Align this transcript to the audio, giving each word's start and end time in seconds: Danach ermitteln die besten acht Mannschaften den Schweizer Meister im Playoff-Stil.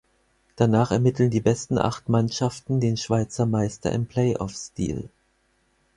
Danach 0.55 0.89
ermitteln 0.89 1.29
die 1.29 1.41
besten 1.41 1.77
acht 1.77 2.09
Mannschaften 2.09 2.79
den 2.79 2.97
Schweizer 2.97 3.45
Meister 3.45 3.91
im 3.91 4.07
Playoff-Stil. 4.07 5.09